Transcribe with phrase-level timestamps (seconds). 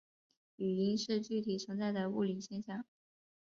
[0.55, 2.83] 语音是具体存在的物理现象。